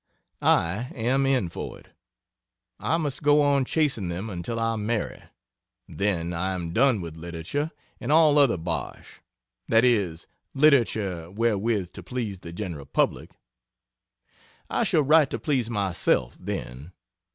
I 0.41 0.89
am 0.95 1.27
in 1.27 1.49
for 1.49 1.79
it. 1.79 1.89
I 2.79 2.97
must 2.97 3.21
go 3.21 3.43
on 3.43 3.65
chasing 3.65 4.09
them 4.09 4.31
until 4.31 4.59
I 4.59 4.75
marry 4.75 5.21
then 5.87 6.33
I 6.33 6.53
am 6.55 6.73
done 6.73 7.01
with 7.01 7.15
literature 7.15 7.69
and 7.99 8.11
all 8.11 8.39
other 8.39 8.57
bosh, 8.57 9.21
that 9.67 9.85
is, 9.85 10.25
literature 10.55 11.29
wherewith 11.29 11.91
to 11.93 12.01
please 12.01 12.39
the 12.39 12.51
general 12.51 12.87
public. 12.87 13.29
I 14.71 14.85
shall 14.85 15.03
write 15.03 15.29
to 15.29 15.39
please 15.39 15.69
myself, 15.69 16.35
then. 16.39 16.93